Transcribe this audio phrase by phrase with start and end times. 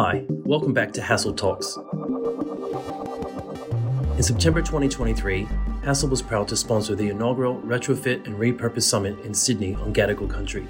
[0.00, 1.76] Hi, welcome back to Hassell Talks.
[4.16, 5.44] In September 2023,
[5.82, 10.30] Hassell was proud to sponsor the inaugural Retrofit and Repurpose Summit in Sydney on Gadigal
[10.30, 10.68] country.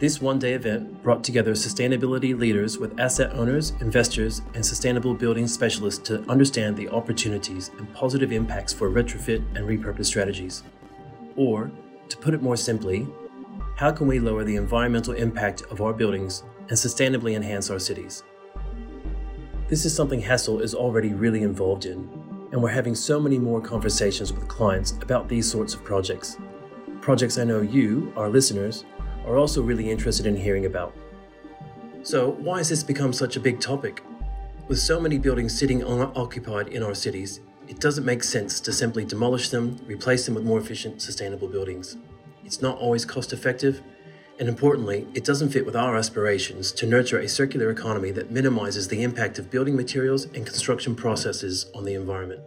[0.00, 5.46] This one day event brought together sustainability leaders with asset owners, investors, and sustainable building
[5.46, 10.64] specialists to understand the opportunities and positive impacts for retrofit and repurpose strategies.
[11.36, 11.70] Or,
[12.08, 13.06] to put it more simply,
[13.76, 18.24] how can we lower the environmental impact of our buildings and sustainably enhance our cities?
[19.68, 22.08] This is something Hassell is already really involved in,
[22.52, 26.38] and we're having so many more conversations with clients about these sorts of projects.
[27.00, 28.84] Projects I know you, our listeners,
[29.26, 30.96] are also really interested in hearing about.
[32.02, 34.02] So, why has this become such a big topic?
[34.68, 39.04] With so many buildings sitting unoccupied in our cities, it doesn't make sense to simply
[39.04, 41.98] demolish them, replace them with more efficient, sustainable buildings.
[42.44, 43.82] It's not always cost effective,
[44.38, 48.88] and importantly, it doesn't fit with our aspirations to nurture a circular economy that minimizes
[48.88, 52.42] the impact of building materials and construction processes on the environment.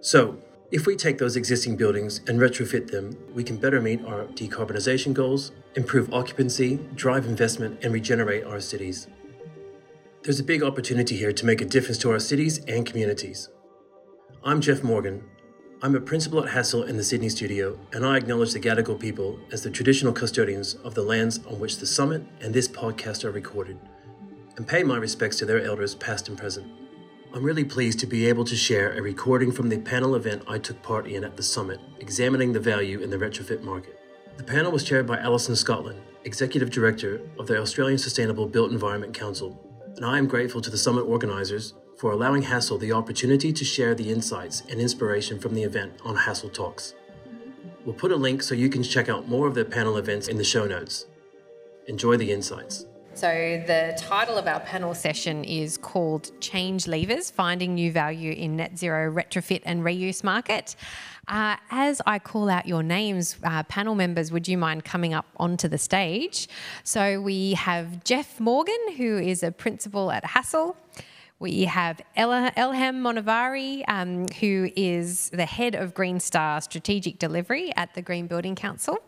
[0.00, 0.38] So,
[0.72, 5.14] if we take those existing buildings and retrofit them, we can better meet our decarbonisation
[5.14, 9.06] goals, improve occupancy, drive investment, and regenerate our cities.
[10.24, 13.48] There's a big opportunity here to make a difference to our cities and communities.
[14.42, 15.22] I'm Jeff Morgan.
[15.82, 19.38] I'm a principal at Hassell in the Sydney studio, and I acknowledge the Gadigal people
[19.52, 23.30] as the traditional custodians of the lands on which the summit and this podcast are
[23.30, 23.78] recorded,
[24.56, 26.66] and pay my respects to their elders past and present.
[27.34, 30.58] I'm really pleased to be able to share a recording from the panel event I
[30.58, 34.00] took part in at the summit, examining the value in the retrofit market.
[34.38, 39.12] The panel was chaired by Alison Scotland, Executive Director of the Australian Sustainable Built Environment
[39.12, 39.62] Council,
[39.96, 43.94] and I am grateful to the summit organisers for allowing Hassell the opportunity to share
[43.94, 46.94] the insights and inspiration from the event on Hassell Talks.
[47.84, 50.36] We'll put a link so you can check out more of the panel events in
[50.36, 51.06] the show notes.
[51.86, 52.86] Enjoy the insights.
[53.14, 53.28] So,
[53.66, 58.76] the title of our panel session is called Change Levers Finding New Value in Net
[58.76, 60.76] Zero Retrofit and Reuse Market.
[61.26, 65.24] Uh, as I call out your names, uh, panel members, would you mind coming up
[65.38, 66.46] onto the stage?
[66.84, 70.76] So, we have Jeff Morgan, who is a principal at Hassell.
[71.38, 77.92] We have Elham Monavari, um, who is the head of Green Star Strategic Delivery at
[77.92, 78.98] the Green Building Council.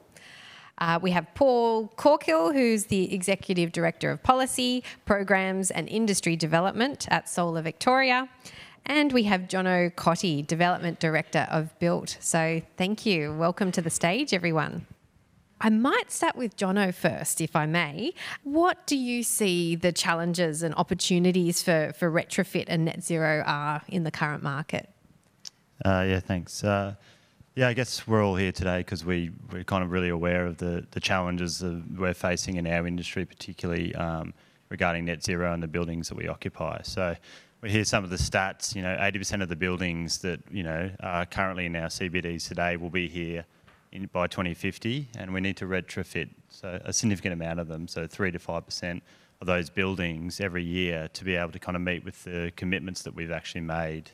[0.76, 7.08] Uh, we have Paul Corkill, who's the Executive Director of Policy, Programs and Industry Development
[7.10, 8.28] at Solar Victoria.
[8.84, 12.18] And we have Jono Cottee, Development Director of Built.
[12.20, 13.32] So thank you.
[13.32, 14.86] Welcome to the stage, everyone.
[15.60, 18.14] I might start with Jono first, if I may.
[18.44, 23.82] What do you see the challenges and opportunities for, for retrofit and net zero are
[23.88, 24.88] in the current market?
[25.84, 26.62] Uh, yeah, thanks.
[26.62, 26.94] Uh,
[27.56, 30.58] yeah, I guess we're all here today because we, we're kind of really aware of
[30.58, 34.32] the, the challenges that we're facing in our industry, particularly um,
[34.68, 36.80] regarding net zero and the buildings that we occupy.
[36.82, 37.16] So
[37.62, 40.90] we hear some of the stats, you know, 80% of the buildings that, you know,
[41.00, 43.44] are currently in our CBDs today will be here
[43.92, 48.06] in, by 2050 and we need to retrofit so a significant amount of them, so
[48.06, 49.00] 3 to 5%
[49.40, 53.02] of those buildings every year to be able to kind of meet with the commitments
[53.02, 54.10] that we've actually made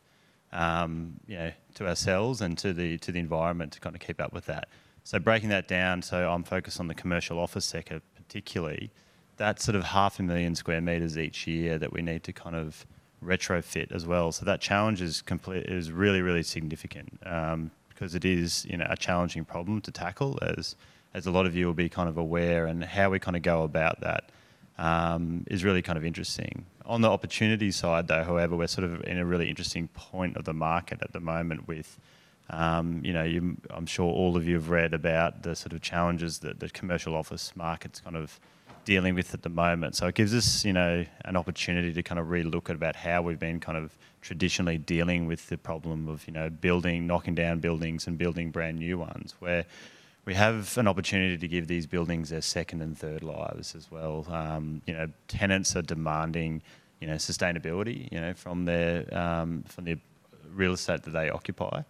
[0.53, 4.21] um, you know, to ourselves and to the to the environment to kind of keep
[4.21, 4.69] up with that.
[5.03, 8.91] So breaking that down, so I'm focused on the commercial office sector particularly.
[9.37, 12.55] That's sort of half a million square meters each year that we need to kind
[12.55, 12.87] of
[13.23, 14.31] retrofit as well.
[14.31, 18.87] So that challenge is complete is really really significant um, because it is you know
[18.91, 20.77] a challenging problem to tackle as
[21.15, 23.43] as a lot of you will be kind of aware and how we kind of
[23.43, 24.31] go about that
[24.79, 26.67] um, is really kind of interesting.
[26.85, 30.45] On the opportunity side, though, however, we're sort of in a really interesting point of
[30.45, 31.99] the market at the moment with,
[32.51, 35.81] um, you know, you, I'm sure all of you have read about the sort of
[35.81, 38.39] challenges that the commercial office market's kind of
[38.85, 39.97] dealing with at the moment.
[39.97, 43.23] So it gives us, you know, an opportunity to kind of relook at about how
[43.23, 47.61] we've been kind of traditionally dealing with the problem of, you know, building, knocking down
[47.61, 49.65] buildings and building brand new ones, where
[50.25, 54.27] we have an opportunity to give these buildings their second and third lives as well.
[54.31, 56.63] Um, you know, tenants are demanding,
[57.01, 59.99] you know, sustainability, you know, from their um, from the
[60.51, 61.83] real estate that they occupy,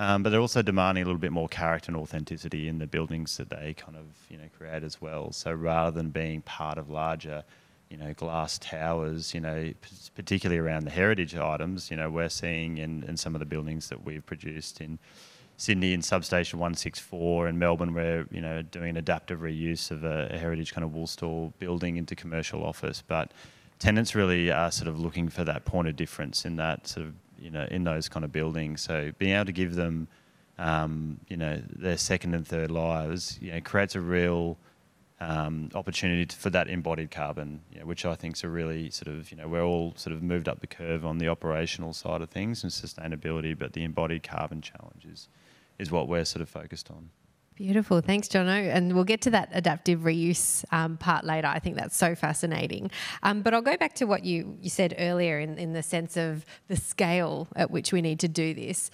[0.00, 3.36] um, but they're also demanding a little bit more character and authenticity in the buildings
[3.36, 5.32] that they kind of you know create as well.
[5.32, 7.44] So rather than being part of larger
[7.90, 9.72] you know, glass towers, you know,
[10.14, 13.88] particularly around the heritage items, you know, we're seeing in, in some of the buildings
[13.88, 14.98] that we've produced in
[15.56, 20.30] Sydney in substation 164 and Melbourne we're you know doing an adaptive reuse of a,
[20.32, 23.30] a heritage kind of wool store building into commercial office but
[23.78, 27.12] tenants really are sort of looking for that point of difference in that sort of
[27.40, 30.08] you know in those kind of buildings so being able to give them
[30.58, 34.58] um, you know their second and third lives you know creates a real
[35.20, 38.90] um, opportunity to, for that embodied carbon, you know, which I think is a really
[38.90, 41.92] sort of, you know, we're all sort of moved up the curve on the operational
[41.92, 45.28] side of things and sustainability, but the embodied carbon challenge is,
[45.78, 47.10] is what we're sort of focused on.
[47.60, 48.00] Beautiful.
[48.00, 48.74] Thanks, Jono.
[48.74, 51.46] And we'll get to that adaptive reuse um, part later.
[51.46, 52.90] I think that's so fascinating.
[53.22, 56.16] Um, but I'll go back to what you, you said earlier in, in the sense
[56.16, 58.90] of the scale at which we need to do this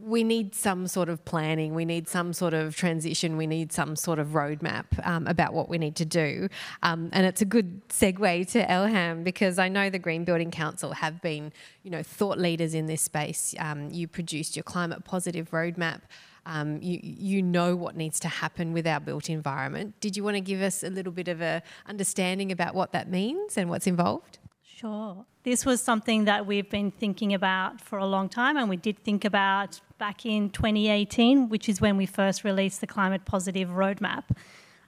[0.00, 3.96] we need some sort of planning, we need some sort of transition, we need some
[3.96, 6.48] sort of roadmap um, about what we need to do.
[6.82, 10.92] Um, and it's a good segue to Elham because I know the Green Building Council
[10.92, 11.52] have been,
[11.84, 13.54] you know, thought leaders in this space.
[13.58, 16.02] Um, you produced your climate positive roadmap.
[16.46, 19.94] Um, you, you know what needs to happen with our built environment.
[20.00, 23.08] Did you want to give us a little bit of a understanding about what that
[23.08, 24.38] means and what's involved?
[24.62, 25.24] Sure.
[25.44, 28.98] This was something that we've been thinking about for a long time, and we did
[28.98, 34.24] think about back in 2018, which is when we first released the Climate Positive Roadmap.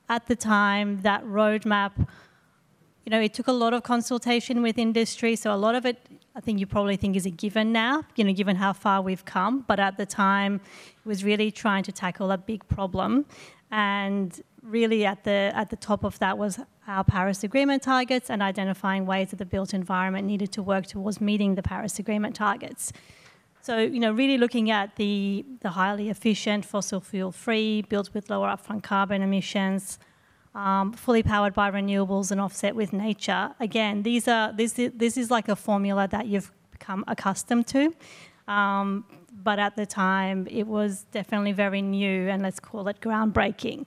[0.08, 1.92] At the time, that roadmap,
[3.04, 5.98] you know, it took a lot of consultation with industry, so a lot of it,
[6.34, 9.24] I think you probably think is a given now, you know, given how far we've
[9.24, 9.64] come.
[9.68, 10.60] But at the time,
[11.06, 13.24] was really trying to tackle a big problem,
[13.70, 16.58] and really at the at the top of that was
[16.88, 21.20] our Paris Agreement targets and identifying ways that the built environment needed to work towards
[21.20, 22.92] meeting the Paris Agreement targets.
[23.62, 28.30] So, you know, really looking at the, the highly efficient, fossil fuel free, built with
[28.30, 29.98] lower upfront carbon emissions,
[30.54, 33.56] um, fully powered by renewables and offset with nature.
[33.58, 37.92] Again, these are this is, this is like a formula that you've become accustomed to.
[38.46, 39.04] Um,
[39.46, 43.86] but at the time, it was definitely very new and let's call it groundbreaking.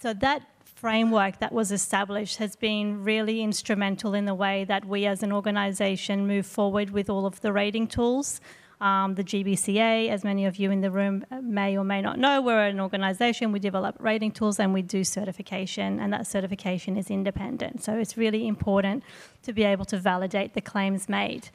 [0.00, 5.04] So that framework that was established has been really instrumental in the way that we
[5.04, 8.40] as an organisation move forward with all of the rating tools.
[8.80, 12.40] Um, the GBCA, as many of you in the room may or may not know,
[12.40, 17.10] we're an organisation, we develop rating tools and we do certification, and that certification is
[17.10, 17.82] independent.
[17.82, 19.02] So it's really important
[19.42, 21.50] to be able to validate the claims made.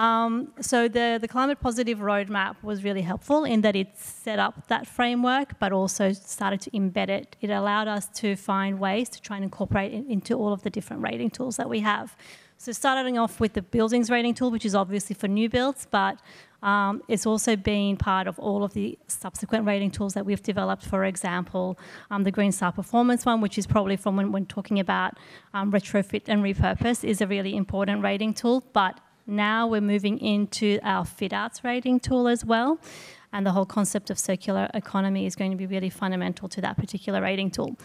[0.00, 4.66] Um, so the, the climate positive roadmap was really helpful in that it set up
[4.68, 7.36] that framework, but also started to embed it.
[7.42, 10.70] It allowed us to find ways to try and incorporate it into all of the
[10.70, 12.16] different rating tools that we have.
[12.56, 16.18] So starting off with the buildings rating tool, which is obviously for new builds, but
[16.62, 20.86] um, it's also been part of all of the subsequent rating tools that we've developed.
[20.86, 21.78] For example,
[22.10, 25.18] um, the Green Star Performance one, which is probably from when, talking about
[25.52, 28.64] um, retrofit and repurpose, is a really important rating tool.
[28.72, 32.78] But now we're moving into our fit outs rating tool as well.
[33.32, 36.76] And the whole concept of circular economy is going to be really fundamental to that
[36.76, 37.76] particular rating tool.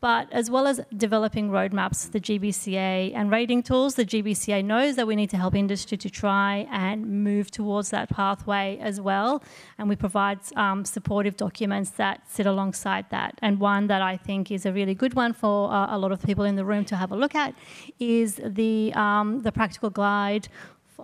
[0.00, 5.06] But as well as developing roadmaps, the GBCA and rating tools, the GBCA knows that
[5.06, 9.42] we need to help industry to try and move towards that pathway as well.
[9.76, 13.38] And we provide um, supportive documents that sit alongside that.
[13.42, 16.22] And one that I think is a really good one for uh, a lot of
[16.22, 17.54] people in the room to have a look at
[17.98, 20.48] is the, um, the practical guide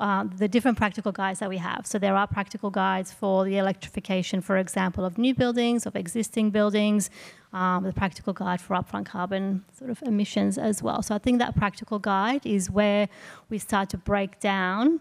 [0.01, 1.87] uh, the different practical guides that we have.
[1.87, 6.51] So there are practical guides for the electrification, for example, of new buildings, of existing
[6.51, 7.11] buildings,
[7.53, 11.03] um, the practical guide for upfront carbon sort of emissions as well.
[11.03, 13.09] So I think that practical guide is where
[13.49, 15.01] we start to break down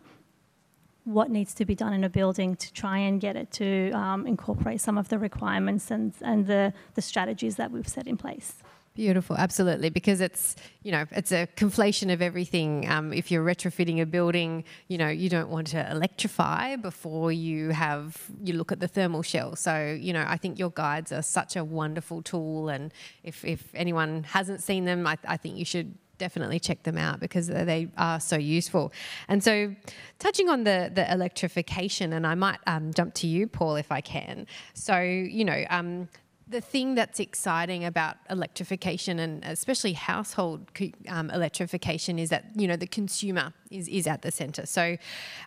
[1.05, 4.25] what needs to be done in a building to try and get it to um,
[4.25, 8.55] incorporate some of the requirements and, and the, the strategies that we've set in place.
[8.95, 12.89] Beautiful, absolutely, because it's you know it's a conflation of everything.
[12.89, 17.71] Um, if you're retrofitting a building, you know you don't want to electrify before you
[17.71, 19.57] have you look at the thermal shell.
[19.57, 23.69] So you know I think your guides are such a wonderful tool, and if if
[23.75, 27.89] anyone hasn't seen them, I, I think you should definitely check them out because they
[27.97, 28.93] are so useful.
[29.27, 29.75] And so,
[30.19, 33.99] touching on the the electrification, and I might um, jump to you, Paul, if I
[33.99, 34.47] can.
[34.73, 36.07] So, you know, um,
[36.47, 40.69] the thing that's exciting about electrification and especially household
[41.07, 44.65] um, electrification is that you know the consumer is, is at the center.
[44.65, 44.97] So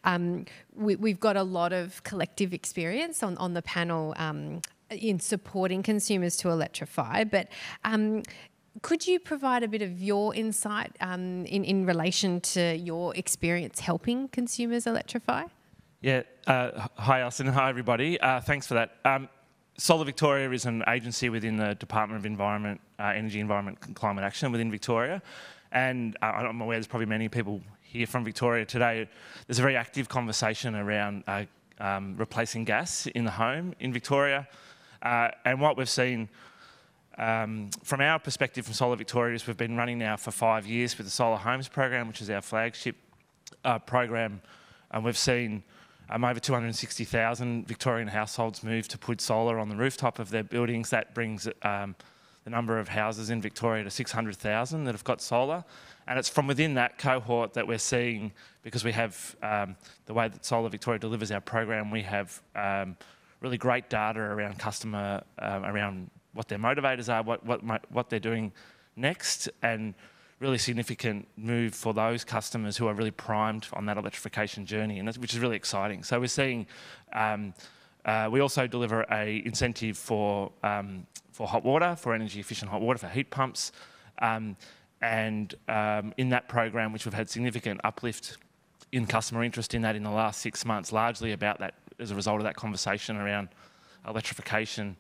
[0.05, 5.21] um, we, have got a lot of collective experience on, on the panel um, in
[5.21, 7.25] supporting consumers to electrify.
[7.25, 7.49] But
[7.85, 8.23] um,
[8.83, 13.81] could you provide a bit of your insight um, in, in relation to your experience
[13.81, 15.45] helping consumers electrify?
[16.01, 17.47] Yeah uh, hi Alison.
[17.47, 18.19] Hi everybody.
[18.19, 18.97] Uh, thanks for that.
[19.05, 19.29] Um,
[19.81, 24.25] Solar Victoria is an agency within the Department of Environment, uh, Energy, Environment and Climate
[24.25, 25.23] Action within Victoria.
[25.71, 29.09] And uh, I'm aware there's probably many people here from Victoria today.
[29.47, 31.45] There's a very active conversation around uh,
[31.79, 34.49] um, replacing gas in the home in Victoria.
[35.01, 36.29] Uh, and what we've seen
[37.17, 40.99] um, from our perspective from Solar Victoria is we've been running now for five years
[40.99, 42.97] with the Solar Homes program, which is our flagship
[43.65, 44.43] uh, program.
[44.91, 45.63] And we've seen
[46.11, 50.91] um, over 260,000 Victorian households moved to put solar on the rooftop of their buildings.
[50.91, 51.95] That brings um,
[52.45, 55.65] the number of houses in Victoria to 600,000 that have got solar.
[56.07, 60.29] And it's from within that cohort that we're seeing, because we have um, the way
[60.29, 62.97] that Solar Victoria delivers our program, we have um,
[63.41, 68.19] really great data around customer, um, around what their motivators are, what, what, what they're
[68.19, 68.53] doing
[68.97, 69.95] next, and
[70.41, 75.17] really significant move for those customers who are really primed on that electrification journey, and
[75.17, 76.03] which is really exciting.
[76.03, 76.67] So we're seeing,
[77.13, 77.55] um,
[78.05, 82.81] uh, we also deliver a incentive for um, for hot water, for energy efficient hot
[82.81, 83.73] water, for heat pumps.
[84.21, 84.57] Um,
[85.01, 88.37] and um, in that program, which we've had significant uplift
[88.91, 92.15] in customer interest in that in the last six months, largely about that as a
[92.15, 93.49] result of that conversation around
[94.07, 94.97] electrification.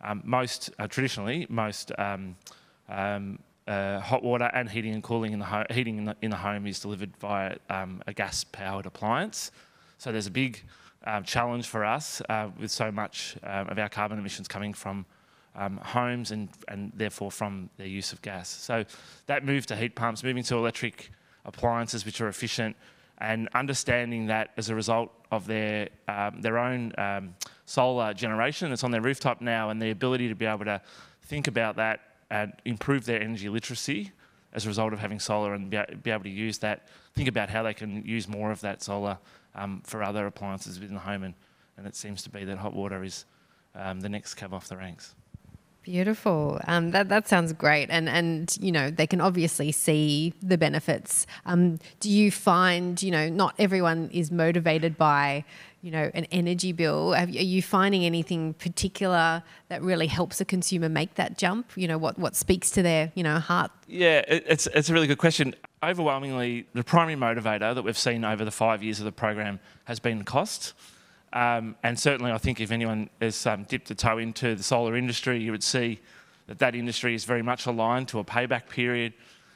[0.00, 2.36] Um, most uh, traditionally, most um,
[2.88, 6.30] um, uh, hot water and heating and cooling in the ho- heating in the, in
[6.30, 9.52] the, home is delivered via um, a gas-powered appliance.
[9.98, 10.62] So there's a big
[11.04, 15.04] um, challenge for us uh, with so much um, of our carbon emissions coming from
[15.54, 18.48] um, homes and, and therefore from their use of gas.
[18.48, 18.84] So
[19.26, 21.10] that move to heat pumps, moving to electric
[21.44, 22.74] appliances which are efficient,
[23.18, 27.34] and understanding that as a result of their um, their own um,
[27.66, 30.80] solar generation that's on their rooftop now, and the ability to be able to
[31.22, 34.12] think about that and improve their energy literacy
[34.52, 37.62] as a result of having solar and be, able to use that, think about how
[37.62, 39.18] they can use more of that solar
[39.54, 41.34] um, for other appliances within the home, and,
[41.76, 43.24] and it seems to be that hot water is
[43.74, 45.14] um, the next cab off the ranks.
[45.82, 46.60] Beautiful.
[46.66, 51.26] Um, that that sounds great, and and you know they can obviously see the benefits.
[51.46, 55.44] Um, do you find you know not everyone is motivated by
[55.82, 57.12] you know an energy bill?
[57.12, 61.70] Have, are you finding anything particular that really helps a consumer make that jump?
[61.76, 63.70] You know what what speaks to their you know heart?
[63.86, 65.54] Yeah, it, it's it's a really good question.
[65.82, 70.00] Overwhelmingly, the primary motivator that we've seen over the five years of the program has
[70.00, 70.74] been cost.
[71.32, 74.96] Um, and certainly, I think if anyone has um, dipped a toe into the solar
[74.96, 76.00] industry, you would see
[76.46, 79.12] that that industry is very much aligned to a payback period.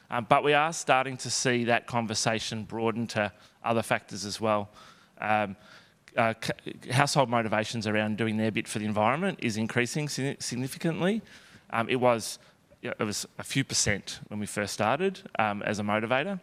[0.09, 3.31] Um, but we are starting to see that conversation broaden to
[3.63, 4.69] other factors as well.
[5.19, 5.55] Um,
[6.17, 6.33] uh,
[6.91, 11.21] household motivations around doing their bit for the environment is increasing significantly.
[11.71, 12.39] Um, it was
[12.81, 16.39] it was a few percent when we first started um, as a motivator.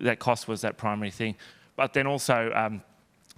[0.00, 1.34] that cost was that primary thing,
[1.76, 2.80] but then also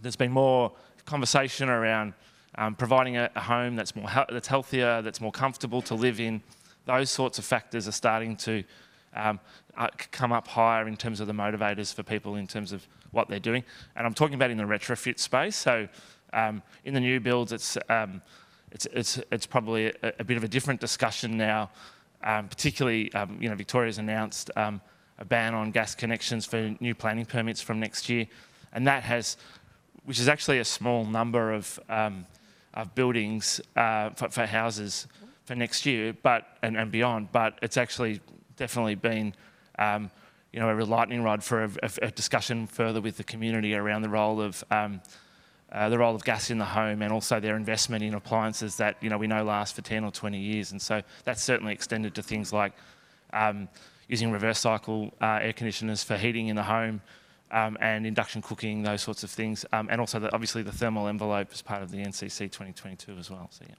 [0.01, 0.73] there's been more
[1.05, 2.15] conversation around
[2.57, 6.43] um, providing a, a, home that's more that's healthier, that's more comfortable to live in.
[6.87, 8.65] Those sorts of factors are starting to
[9.15, 9.41] um,
[9.77, 13.29] uh, come up higher in terms of the motivators for people in terms of what
[13.29, 13.65] they're doing.
[13.97, 15.57] And I'm talking about in the retrofit space.
[15.57, 15.89] So
[16.33, 18.23] um, in the new builds, it's um,
[18.71, 21.71] it's it's it's probably a, a, bit of a different discussion now.
[22.23, 24.81] Um, particularly, um, you know, Victoria's announced a
[25.27, 28.27] ban on gas connections for new planning permits from next year,
[28.73, 29.39] and that has
[30.05, 32.27] which is actually a small number of, um,
[32.75, 35.07] of buildings uh, for, for, houses
[35.45, 37.31] for next year, but and, and beyond.
[37.33, 38.21] But it's actually
[38.57, 39.35] definitely been,
[39.79, 40.11] um,
[40.53, 44.03] you know, a lightning rod for a, a, a, discussion further with the community around
[44.03, 45.01] the role of um,
[45.73, 48.97] uh, the role of gas in the home and also their investment in appliances that
[49.01, 50.73] you know we know last for 10 or 20 years.
[50.73, 52.73] And so that's certainly extended to things like
[53.33, 53.69] um,
[54.09, 57.01] using reverse cycle uh, air conditioners for heating in the home
[57.53, 61.07] um, and induction cooking, those sorts of things, um, and also the, obviously the thermal
[61.07, 63.49] envelope as part of the NCC 2022 as well.
[63.51, 63.75] So yeah.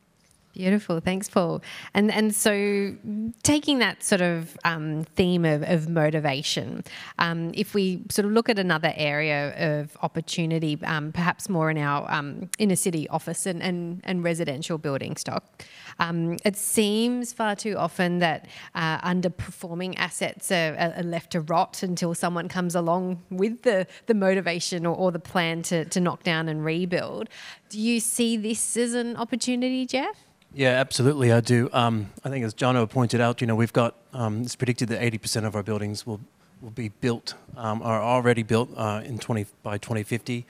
[0.53, 1.61] Beautiful, thanks, Paul.
[1.93, 2.93] And and so
[3.41, 6.83] taking that sort of um, theme of, of motivation,
[7.19, 11.77] um, if we sort of look at another area of opportunity, um, perhaps more in
[11.77, 15.63] our um, inner city office and, and, and residential building stock,
[15.99, 21.81] um, it seems far too often that uh, underperforming assets are, are, left to rot
[21.81, 26.23] until someone comes along with the, the motivation or, or the plan to, to knock
[26.23, 27.29] down and rebuild.
[27.69, 30.30] Do you see this as an opportunity, Jeff?
[30.53, 31.69] Yeah, absolutely, I do.
[31.71, 35.01] Um, I think, as Jono pointed out, you know, we've got um, it's predicted that
[35.01, 36.19] 80% of our buildings will
[36.61, 40.45] will be built um, are already built uh, in 20 by 2050.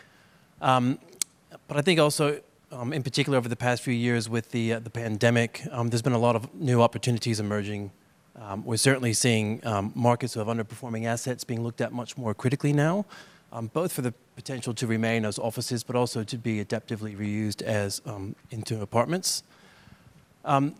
[0.60, 1.00] Um,
[1.70, 2.42] but I think also,
[2.72, 6.02] um, in particular, over the past few years with the uh, the pandemic, um, there's
[6.02, 7.92] been a lot of new opportunities emerging.
[8.66, 9.62] we're certainly seeing
[9.94, 13.06] markets who have underperforming assets being looked at much more critically now.
[13.72, 18.02] both for the potential to remain as offices, but also to be adaptively reused as
[18.50, 19.44] into apartments.
[20.46, 20.76] Um,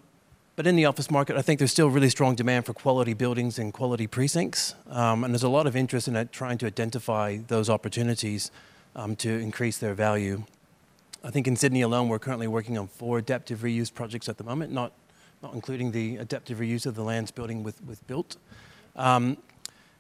[0.56, 3.58] but in the office market, I think there's still really strong demand for quality buildings
[3.58, 4.76] and quality precincts.
[4.90, 8.52] Um, and there's a lot of interest in trying to identify those opportunities
[8.96, 10.44] um, to increase their value.
[11.24, 14.44] I think in Sydney alone, we're currently working on four adaptive reuse projects at the
[14.44, 14.92] moment, not,
[15.42, 18.38] not including the adaptive reuse of the lands building with, with Built.
[18.96, 19.38] Um,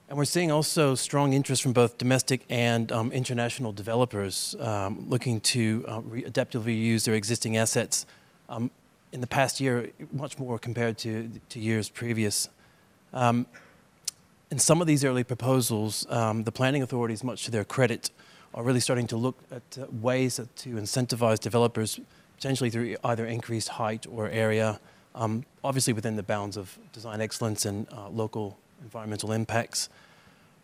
[0.09, 5.39] and we're seeing also strong interest from both domestic and um, international developers um, looking
[5.41, 8.05] to uh, adaptively use their existing assets
[8.49, 8.69] um,
[9.11, 12.49] in the past year, much more compared to, to years previous.
[13.13, 13.45] Um,
[14.49, 18.11] in some of these early proposals, um, the planning authorities, much to their credit,
[18.53, 21.99] are really starting to look at uh, ways to incentivize developers,
[22.35, 24.79] potentially through either increased height or area,
[25.15, 29.89] um, obviously within the bounds of design excellence and uh, local environmental impacts.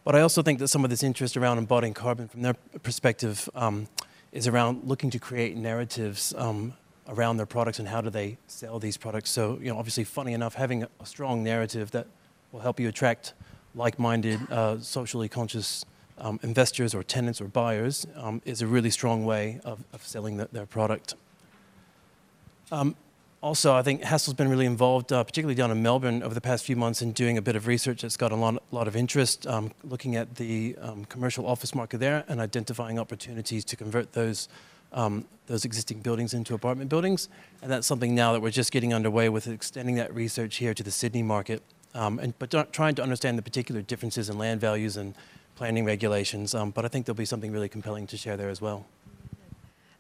[0.04, 3.50] But I also think that some of this interest around embodying carbon from their perspective
[3.56, 3.88] um,
[4.32, 6.74] is around looking to create narratives um,
[7.08, 9.30] around their products and how do they sell these products.
[9.30, 12.08] So, you know, obviously, funny enough, having a strong narrative that
[12.52, 13.34] will help you attract
[13.76, 15.86] like-minded, uh, socially conscious
[16.18, 20.38] um, investors or tenants or buyers um, is a really strong way of, of selling
[20.38, 21.16] the, their product.
[22.72, 22.96] Um,
[23.42, 26.66] also, I think Hassell's been really involved, uh, particularly down in Melbourne, over the past
[26.66, 29.46] few months in doing a bit of research that's got a lot, lot of interest,
[29.46, 34.50] um, looking at the um, commercial office market there and identifying opportunities to convert those
[34.94, 37.30] um, those existing buildings into apartment buildings.
[37.62, 40.84] And that's something now that we're just getting underway with extending that research here to
[40.84, 41.62] the Sydney market,
[41.94, 45.16] um, and, but trying to understand the particular differences in land values and
[45.56, 46.54] planning regulations.
[46.54, 48.86] Um, but I think there'll be something really compelling to share there as well.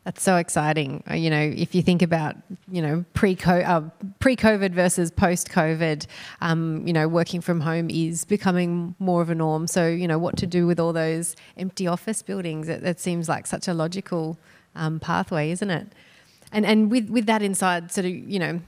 [0.03, 1.03] That's so exciting.
[1.09, 2.37] Uh, you know, if you think about,
[2.71, 3.81] you know, pre-COVID, uh,
[4.19, 6.07] pre-COVID versus post-COVID,
[6.39, 9.67] um, you know, working from home is becoming more of a norm.
[9.67, 12.69] So, you know, what to do with all those empty office buildings?
[12.69, 14.37] It, it seems like such a logical
[14.77, 15.87] um, pathway, isn't it?
[16.51, 18.61] And and with with that inside, sort of, you know,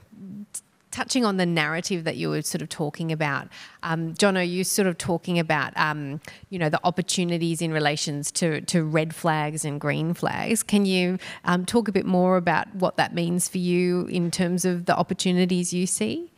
[0.92, 3.48] touching on the narrative that you were sort of talking about,
[3.84, 8.62] um, Jono, you sort of talking about, um, you know, the opportunities in relations to,
[8.62, 10.63] to red flags and green flags.
[10.63, 14.66] Can you um, talk a bit more about what that means for you in terms
[14.66, 16.32] of the opportunities you see?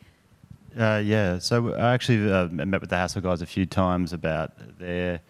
[0.78, 4.52] Uh, yeah, so I actually uh, met with the Hassell guys a few times about
[4.78, 5.20] their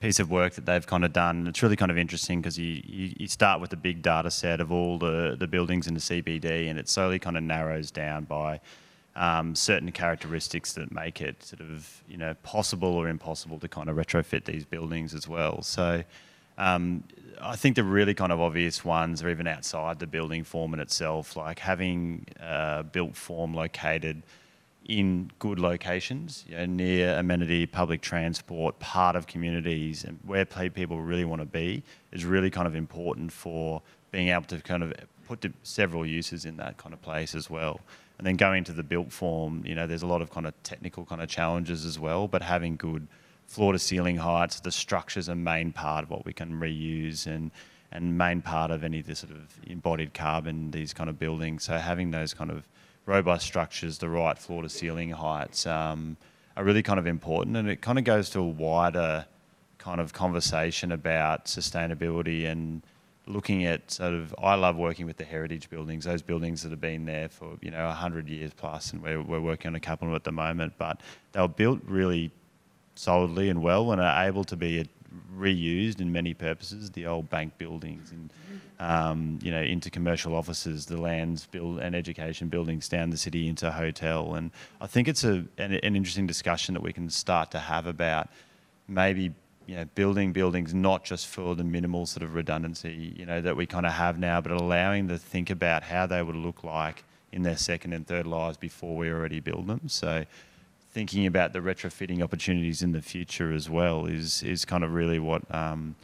[0.00, 1.46] piece of work that they've kind of done.
[1.46, 4.60] It's really kind of interesting because you, you, you, start with a big data set
[4.60, 8.24] of all the, the buildings in the CBD and it slowly kind of narrows down
[8.24, 8.60] by
[9.14, 13.90] um, certain characteristics that make it sort of, you know, possible or impossible to kind
[13.90, 15.60] of retrofit these buildings as well.
[15.60, 16.02] So
[16.56, 17.04] um,
[17.40, 20.80] I think the really kind of obvious ones are even outside the building form in
[20.80, 24.22] itself, like having uh, built form located
[24.90, 31.00] in good locations, you know, near amenity, public transport, part of communities, and where people
[31.00, 34.92] really want to be is really kind of important for being able to kind of
[35.28, 37.78] put several uses in that kind of place as well.
[38.18, 40.60] And then going to the built form, you know, there's a lot of kind of
[40.64, 43.06] technical kind of challenges as well, but having good
[43.46, 47.52] floor to ceiling heights, the structure's a main part of what we can reuse and
[47.92, 51.64] and main part of any of the sort of embodied carbon, these kind of buildings.
[51.64, 52.68] So having those kind of
[53.06, 56.16] robust structures, the right floor to ceiling heights um,
[56.56, 57.56] are really kind of important.
[57.56, 59.26] And it kind of goes to a wider
[59.78, 62.82] kind of conversation about sustainability and
[63.26, 66.80] looking at sort of, I love working with the heritage buildings, those buildings that have
[66.80, 70.14] been there for, you know, 100 years plus, and we're, we're working on a couple
[70.14, 71.00] at the moment, but
[71.32, 72.30] they were built really
[72.94, 74.86] solidly and well and are able to be
[75.36, 78.30] reused in many purposes, the old bank buildings and
[78.80, 83.46] um, you know, into commercial offices, the lands build and education buildings down the city
[83.46, 84.34] into a hotel.
[84.34, 87.86] And I think it's a, an, an, interesting discussion that we can start to have
[87.86, 88.30] about
[88.88, 89.34] maybe
[89.66, 93.54] you know, building buildings not just for the minimal sort of redundancy, you know, that
[93.54, 97.04] we kind of have now, but allowing to think about how they would look like
[97.32, 99.82] in their second and third lives before we already build them.
[99.88, 100.24] So
[100.90, 105.18] thinking about the retrofitting opportunities in the future as well is is kind of really
[105.18, 105.94] what um,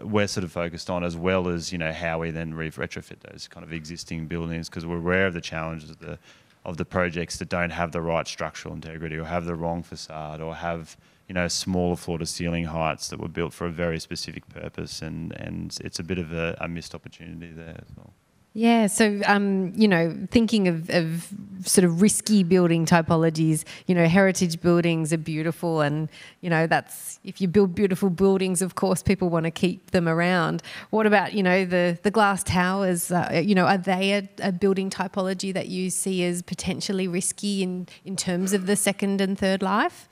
[0.00, 3.48] we're sort of focused on, as well as you know how we then retrofit those
[3.48, 6.18] kind of existing buildings, because we're aware of the challenges of the
[6.64, 10.40] of the projects that don't have the right structural integrity, or have the wrong facade,
[10.40, 10.96] or have
[11.28, 15.02] you know smaller floor to ceiling heights that were built for a very specific purpose,
[15.02, 18.12] and and it's a bit of a, a missed opportunity there as well.
[18.56, 21.28] Yeah, so um, you know, thinking of, of
[21.62, 26.08] sort of risky building typologies, you know, heritage buildings are beautiful, and
[26.40, 30.08] you know that's if you build beautiful buildings, of course, people want to keep them
[30.08, 30.62] around.
[30.88, 33.10] What about you know the the glass towers?
[33.10, 37.62] Uh, you know, are they a, a, building typology that you see as potentially risky
[37.62, 40.08] in in terms of the second and third life?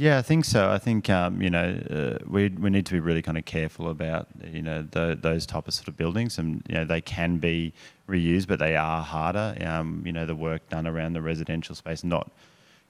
[0.00, 0.70] Yeah, I think so.
[0.70, 3.88] I think um, you know uh, we we need to be really kind of careful
[3.88, 7.38] about you know the, those type of sort of buildings, and you know they can
[7.38, 7.72] be
[8.08, 9.56] reused, but they are harder.
[9.60, 12.30] Um, you know the work done around the residential space, not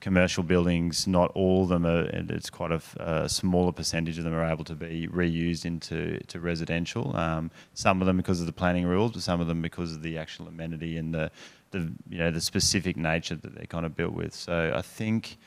[0.01, 1.07] commercial buildings.
[1.07, 2.11] Not all of them are.
[2.12, 6.40] It's quite a, a smaller percentage of them are able to be reused into to
[6.40, 7.16] residential.
[7.16, 10.03] Um, some of them because of the planning rules, but some of them because of
[10.03, 11.31] the actual amenity and the
[11.71, 14.35] the you know the specific nature that they're kind of built with.
[14.35, 15.38] So I think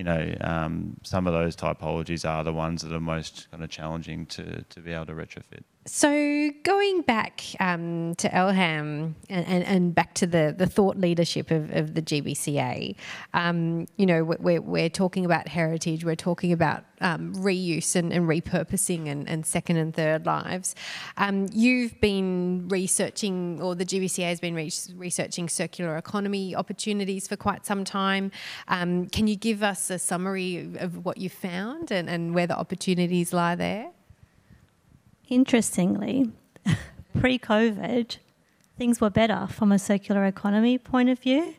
[0.00, 3.68] you know, um, some of those typologies are the ones that are most kind of
[3.68, 5.62] challenging to, to be able to retrofit.
[5.86, 11.50] So going back um, to Elham and, and, and, back to the, the thought leadership
[11.50, 12.94] of, of the GBCA,
[13.32, 18.28] um, you know, we're, we're talking about heritage, we're talking about um, reuse and, and
[18.28, 20.74] repurposing and, and, second and third lives.
[21.16, 27.36] Um, you've been researching, or the GBCA has been re- researching circular economy opportunities for
[27.36, 28.32] quite some time.
[28.68, 32.58] Um, can you give us a summary of what you found and, and where the
[32.58, 33.92] opportunities lie there?
[35.30, 36.32] Interestingly,
[37.20, 38.16] pre COVID,
[38.76, 41.54] things were better from a circular economy point of view.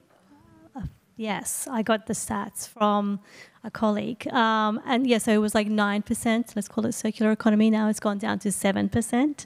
[0.76, 0.82] Uh,
[1.16, 3.22] yes, I got the stats from
[3.64, 4.28] a colleague.
[4.28, 7.70] Um, and yeah, so it was like 9%, let's call it circular economy.
[7.70, 9.46] Now it's gone down to 7%.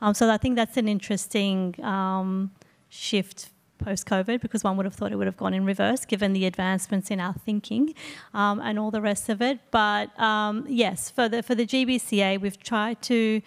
[0.00, 2.52] Um, so I think that's an interesting um,
[2.88, 6.32] shift post COVID because one would have thought it would have gone in reverse given
[6.32, 7.94] the advancements in our thinking
[8.34, 9.60] um, and all the rest of it.
[9.70, 13.42] But um, yes, for the, for the GBCA, we've tried to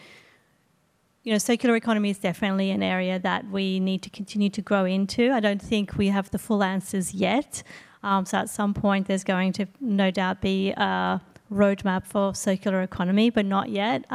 [1.24, 4.86] you know, circular economy is definitely an area that we need to continue to grow
[4.86, 5.32] into.
[5.32, 7.62] I don't think we have the full answers yet.
[8.04, 12.82] Um, so at some point, there's going to no doubt be a roadmap for circular
[12.82, 14.10] economy, but not yet.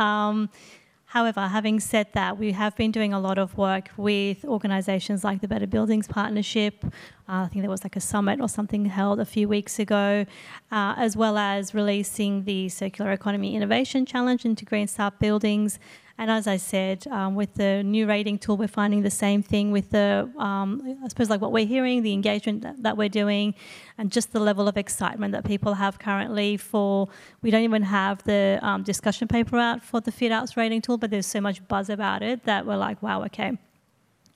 [1.14, 5.40] However, having said that, we have been doing a lot of work with organisations like
[5.40, 6.84] the Better Buildings Partnership.
[7.28, 10.26] Uh, I think there was like a summit or something held a few weeks ago,
[10.72, 15.78] uh, as well as releasing the Circular Economy Innovation Challenge into Green Star Buildings
[16.16, 19.72] and as I said, um, with the new rating tool, we're finding the same thing
[19.72, 23.54] with the, um, I suppose, like what we're hearing, the engagement that, that, we're doing,
[23.98, 27.08] and just the level of excitement that people have currently for.
[27.42, 30.98] We don't even have the um, discussion paper out for the Fit Outs rating tool,
[30.98, 33.58] but there's so much buzz about it that we're like, wow, okay.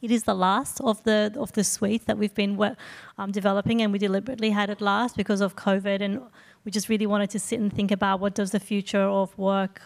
[0.02, 2.58] It is the last of the of the suite that we've been
[3.18, 6.22] um, developing, and we deliberately had it last because of COVID, and
[6.64, 9.80] we just really wanted to sit and think about what does the future of work,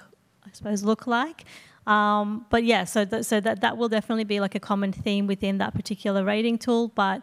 [0.45, 1.45] I suppose, look like.
[1.87, 5.27] Um, but yeah, so th- so that that will definitely be like a common theme
[5.27, 6.88] within that particular rating tool.
[6.88, 7.23] But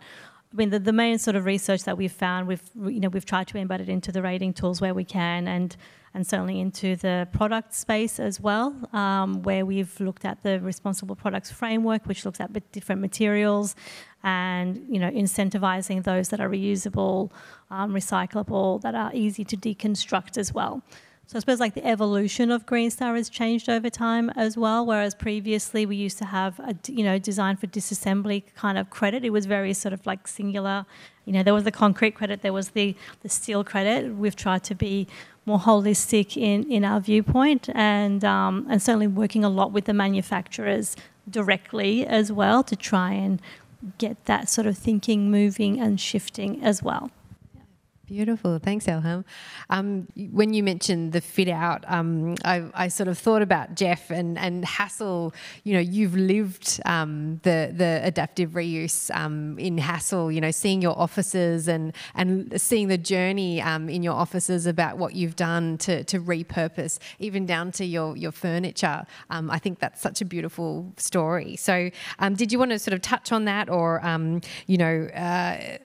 [0.51, 3.25] I mean, the, the main sort of research that we've found, we've you know we've
[3.25, 5.75] tried to embed it into the rating tools where we can, and
[6.13, 11.15] and certainly into the product space as well, um, where we've looked at the responsible
[11.15, 13.75] products framework, which looks at different materials,
[14.23, 17.31] and you know incentivizing those that are reusable,
[17.69, 20.81] um, recyclable, that are easy to deconstruct as well.
[21.29, 24.83] So I suppose like the evolution of Green Star has changed over time as well.
[24.83, 29.23] Whereas previously we used to have a you know design for disassembly kind of credit.
[29.23, 30.87] It was very sort of like singular.
[31.25, 34.15] You know there was the concrete credit, there was the the steel credit.
[34.15, 35.07] We've tried to be
[35.45, 39.93] more holistic in, in our viewpoint and um, and certainly working a lot with the
[39.93, 40.95] manufacturers
[41.29, 43.39] directly as well to try and
[43.99, 47.11] get that sort of thinking moving and shifting as well.
[48.09, 48.57] Beautiful.
[48.57, 49.23] Thanks, Elham.
[49.69, 54.09] Um, when you mentioned the fit out, um, I, I, sort of thought about Jeff
[54.09, 55.31] and, and Hassell.
[55.63, 60.81] You know, you've lived um, the, the adaptive reuse um, in Hassell, you know, seeing
[60.81, 65.77] your offices and, and seeing the journey um, in your offices about what you've done
[65.77, 69.05] to, to repurpose, even down to your, your furniture.
[69.29, 71.57] Um, I think that's such a beautiful story.
[71.57, 71.91] So,
[72.33, 74.01] did you want to sort of touch on that or,
[74.65, 75.77] you know, uh,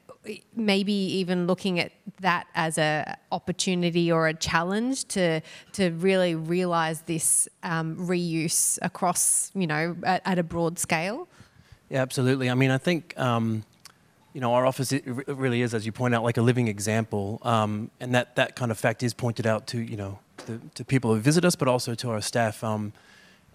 [0.54, 5.40] maybe even looking at that as a opportunity or a challenge to
[5.72, 11.28] to really realize this um, reuse across you know at, at, a broad scale?
[11.90, 12.50] Yeah absolutely.
[12.50, 13.64] I mean i think um,
[14.32, 14.92] you know our office
[15.26, 17.38] really is as you point out like a living example.
[17.42, 20.84] Um, and that that kind of fact is pointed out to you know to, to
[20.84, 22.62] people who visit us but also to our staff.
[22.62, 22.92] Um,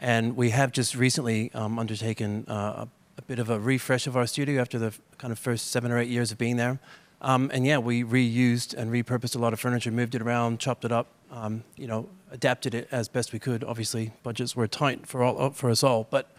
[0.01, 2.87] and we have just recently um, undertaken uh, a
[3.21, 6.09] bit of a refresh of our studio after the kind of first seven or eight
[6.09, 6.79] years of being there.
[7.21, 10.85] Um, and yeah, we reused and repurposed a lot of furniture, moved it around, chopped
[10.85, 13.63] it up, um, you know, adapted it as best we could.
[13.63, 16.31] Obviously, budgets were tight for all for us all, but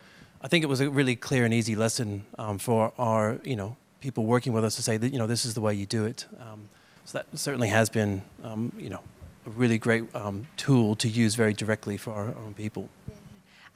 [0.42, 3.76] I think it was a really clear and easy lesson um, for our, you know,
[4.00, 6.06] people working with us to say that, you know, this is the way you do
[6.06, 6.26] it.
[6.40, 6.70] Um,
[7.04, 9.00] so that certainly has been, um, you know,
[9.46, 12.88] a really great um, tool to use very directly for our own people.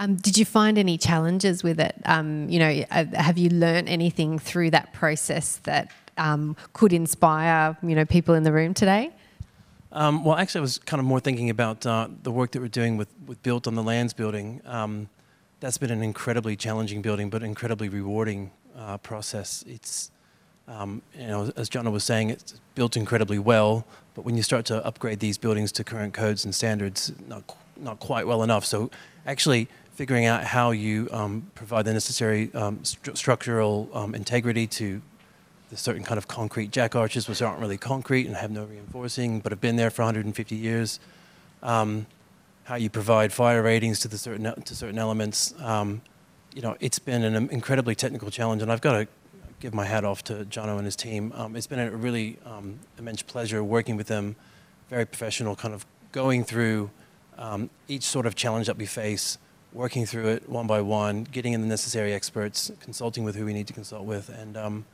[0.00, 1.94] Um, did you find any challenges with it?
[2.04, 7.76] Um, you know, uh, have you learned anything through that process that um, could inspire
[7.82, 9.10] you know people in the room today?
[9.92, 12.66] Um, well, actually, I was kind of more thinking about uh, the work that we're
[12.66, 14.60] doing with, with Built on the Lands building.
[14.64, 15.08] Um,
[15.60, 19.64] that's been an incredibly challenging building, but incredibly rewarding uh, process.
[19.68, 20.10] It's
[20.66, 24.64] um, you know, as Jonna was saying, it's built incredibly well, but when you start
[24.66, 27.44] to upgrade these buildings to current codes and standards, not
[27.76, 28.64] not quite well enough.
[28.64, 28.90] So
[29.26, 35.00] actually figuring out how you um, provide the necessary um, st structural um, integrity to
[35.70, 39.40] the certain kind of concrete jack arches, which aren't really concrete and have no reinforcing,
[39.40, 41.00] but have been there for 150 years.
[41.62, 42.06] Um,
[42.64, 45.54] how you provide fire ratings to the certain to certain elements.
[46.54, 49.08] You know, it's been an incredibly technical challenge, and I've got to
[49.58, 51.32] give my hat off to Jono and his team.
[51.34, 54.36] Um, it's been a really um, immense pleasure working with them,
[54.88, 56.90] very professional, kind of going through
[57.38, 59.38] um, each sort of challenge that we face,
[59.74, 63.52] working through it one by one, getting in the necessary experts, consulting with who we
[63.52, 64.86] need to consult with, and um,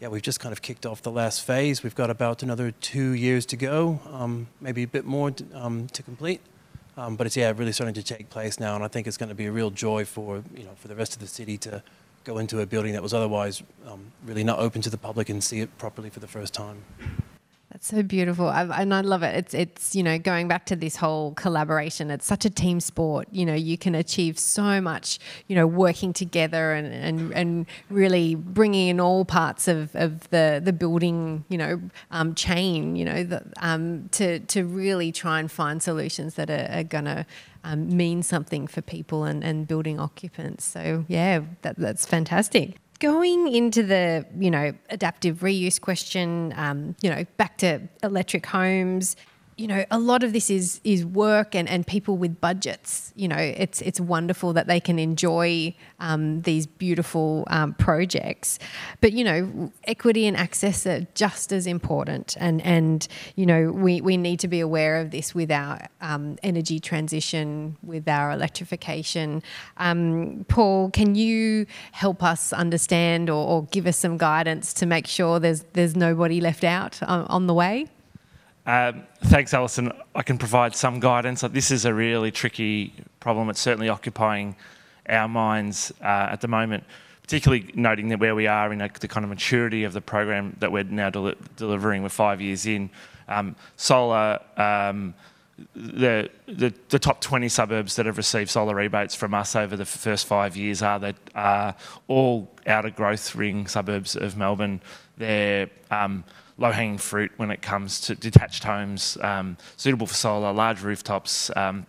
[0.00, 1.82] yeah, we've just kind of kicked off the last phase.
[1.82, 5.86] We've got about another two years to go, um, maybe a bit more to, um,
[5.88, 6.40] to complete.
[6.98, 9.28] Um, but it's yeah, really starting to take place now, and I think it's going
[9.28, 11.82] to be a real joy for you know for the rest of the city to
[12.24, 15.44] go into a building that was otherwise um, really not open to the public and
[15.44, 16.82] see it properly for the first time.
[17.72, 19.34] That's so beautiful, I, and I love it.
[19.34, 22.12] It's it's you know going back to this whole collaboration.
[22.12, 23.26] It's such a team sport.
[23.32, 25.18] You know, you can achieve so much.
[25.48, 30.60] You know, working together and and, and really bringing in all parts of, of the
[30.64, 31.44] the building.
[31.48, 31.80] You know,
[32.12, 32.94] um, chain.
[32.94, 37.26] You know, the, um, to to really try and find solutions that are, are gonna
[37.64, 40.64] um, mean something for people and, and building occupants.
[40.64, 47.10] So yeah, that, that's fantastic going into the you know adaptive reuse question um, you
[47.10, 49.16] know back to electric homes
[49.56, 53.12] you know, a lot of this is is work and, and people with budgets.
[53.16, 58.58] You know, it's it's wonderful that they can enjoy um, these beautiful um, projects,
[59.00, 62.36] but you know, equity and access are just as important.
[62.38, 66.36] And and you know, we, we need to be aware of this with our um,
[66.42, 69.42] energy transition, with our electrification.
[69.78, 75.06] Um, Paul, can you help us understand or, or, give us some guidance to make
[75.06, 77.86] sure there's there's nobody left out on, on the way?
[78.66, 79.92] Um, thanks, Alison.
[80.16, 81.42] I can provide some guidance.
[81.42, 83.48] This is a really tricky problem.
[83.48, 84.56] It's certainly occupying
[85.08, 86.82] our minds uh, at the moment,
[87.22, 90.56] particularly noting that where we are in a, the kind of maturity of the program
[90.58, 92.02] that we're now del delivering.
[92.02, 92.90] We're five years in.
[93.28, 95.14] Um, solar, um,
[95.76, 99.84] the, the, the, top 20 suburbs that have received solar rebates from us over the
[99.84, 101.74] first five years are that are
[102.08, 104.80] all outer growth ring suburbs of Melbourne.
[105.16, 106.24] They're um,
[106.58, 111.86] low-hanging fruit when it comes to detached homes, um, suitable for solar, large rooftops, um,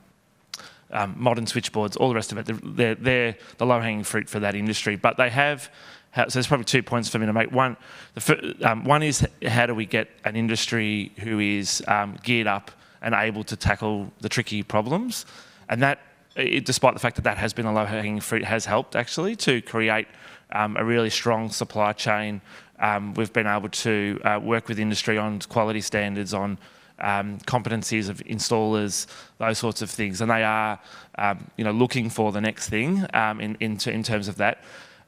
[0.91, 2.75] um, modern switchboards, all the rest of it.
[2.75, 4.95] They're, they're the low-hanging fruit for that industry.
[4.95, 5.69] But they have,
[6.15, 7.51] so there's probably two points for me to make.
[7.51, 7.77] One,
[8.63, 13.13] um, one is how do we get an industry who is um, geared up and
[13.13, 15.25] able to tackle the tricky problems,
[15.69, 15.99] and that,
[16.35, 19.61] it, despite the fact that that has been a low-hanging fruit, has helped actually to
[19.61, 20.07] create
[20.51, 22.41] um, a really strong supply chain
[22.79, 26.57] um, we've been able to uh, work with industry on quality standards, on
[26.99, 30.79] um, competencies of installers, those sorts of things, and they are,
[31.17, 34.63] um, you know, looking for the next thing um, in, in, in, terms of that.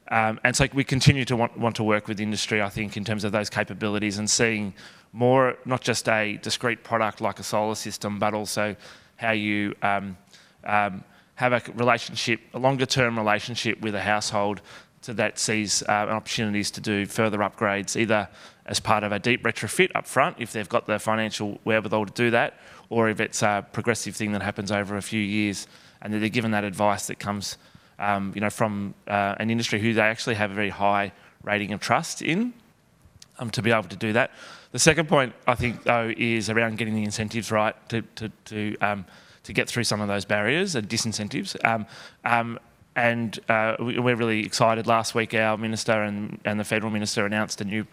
[0.08, 3.04] Um, and so we continue to want, want to work with industry, I think, in
[3.04, 4.74] terms of those capabilities and seeing
[5.12, 8.76] more, not just a discrete product like a solar system, but also
[9.16, 10.16] how you um,
[11.40, 14.60] have a relationship, a longer term relationship with a household
[15.00, 18.28] so that sees uh, opportunities to do further upgrades, either
[18.66, 22.12] as part of a deep retrofit up front, if they've got the financial wherewithal to
[22.12, 22.58] do that,
[22.90, 25.66] or if it's a progressive thing that happens over a few years,
[26.02, 27.56] and that they're given that advice that comes,
[27.98, 31.72] um, you know, from uh, an industry who they actually have a very high rating
[31.72, 32.52] of trust in,
[33.38, 34.30] um, to be able to do that.
[34.72, 38.76] The second point, I think, though, is around getting the incentives right to to to,
[38.78, 39.04] um,
[39.44, 41.56] to get through some of those barriers and disincentives.
[41.64, 41.86] Um,
[42.24, 42.58] um,
[42.96, 44.86] and uh, we're really excited.
[44.86, 47.86] Last week, our minister and, and the federal minister announced a new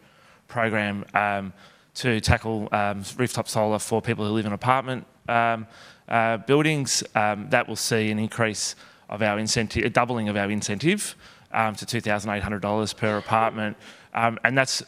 [0.47, 1.53] program um,
[1.95, 5.67] to tackle um, rooftop solar for people who live in apartment um,
[6.07, 7.03] uh, buildings.
[7.15, 8.75] Um, that will see an increase
[9.10, 11.15] of our incentive, a doubling of our incentive
[11.51, 13.77] um, to $2,800 per apartment,
[14.13, 14.83] um, and that's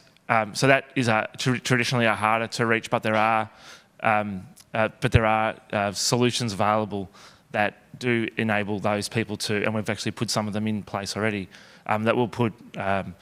[0.53, 3.49] so that is a, traditionally a harder to reach, but there are
[4.73, 7.09] uh, but there are uh, solutions available
[7.51, 11.17] that do enable those people to, and we've actually put some of them in place
[11.17, 11.47] already,
[11.87, 13.15] um, that will put, um,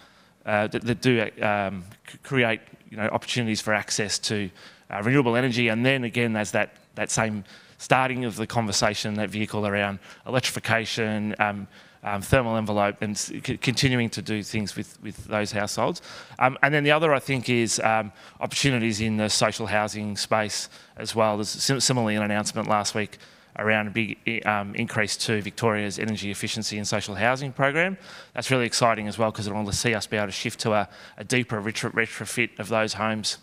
[0.46, 1.84] uh, that, that, do um,
[2.24, 4.50] create you know, opportunities for access to
[4.92, 5.70] uh, renewable energy.
[5.70, 7.44] And then again, there's that, that same
[7.78, 11.68] starting of the conversation, that vehicle around electrification, um,
[12.04, 16.02] um, thermal envelope, and continuing to do things with, with those households.
[16.40, 20.70] Um, and then the other, I think, is um, opportunities in the social housing space
[20.96, 21.38] as well.
[21.38, 23.18] There's similarly an announcement last week
[23.58, 27.98] around a big um, increase to Victoria's energy efficiency and social housing program.
[28.34, 30.74] That's really exciting as well because it will see us be able to shift to
[30.74, 33.38] a, a deeper retro retrofit of those homes,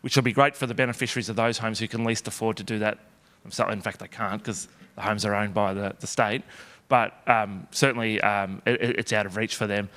[0.00, 2.64] which will be great for the beneficiaries of those homes who can least afford to
[2.64, 2.98] do that.
[3.44, 6.42] In fact, they can't because the homes are owned by the, the state,
[6.88, 9.88] but um, certainly um, it, it's out of reach for them.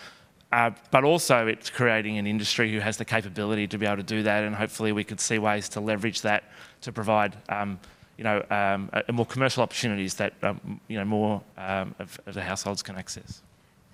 [0.51, 4.03] Uh, but also it's creating an industry who has the capability to be able to
[4.03, 6.45] do that and hopefully we could see ways to leverage that
[6.81, 7.79] to provide um,
[8.19, 12.41] you know, um, more commercial opportunities that um, you know more um, of, of the
[12.41, 13.41] households can access.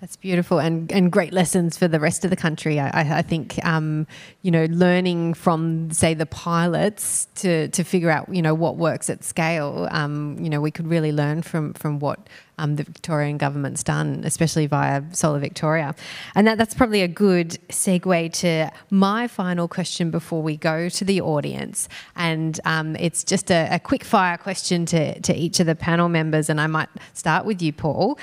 [0.00, 2.78] That's beautiful and, and great lessons for the rest of the country.
[2.78, 4.06] I, I think, um,
[4.42, 9.08] you know, learning from, say, the pilots to, to figure out, you know, what works
[9.08, 12.28] at scale, um, you know, we could really learn from, from what
[12.58, 15.94] um, the Victorian government's done, especially via Solar Victoria.
[16.34, 21.04] And that, that's probably a good segue to my final question before we go to
[21.06, 21.88] the audience.
[22.16, 26.10] And um, it's just a, a, quick fire question to, to each of the panel
[26.10, 26.50] members.
[26.50, 28.18] And I might start with you, Paul.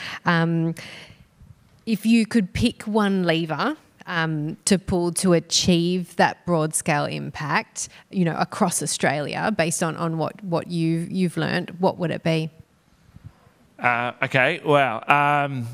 [1.86, 7.90] If you could pick one lever um, to pull to achieve that broad scale impact,
[8.10, 12.24] you know, across Australia, based on, on what, what you you've learned, what would it
[12.24, 12.50] be?
[13.80, 15.68] Uh, okay, well, um,